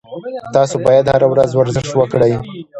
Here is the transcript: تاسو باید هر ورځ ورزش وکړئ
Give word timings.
تاسو 0.55 0.75
باید 0.85 1.05
هر 1.13 1.21
ورځ 1.31 1.49
ورزش 1.55 1.87
وکړئ 1.95 2.33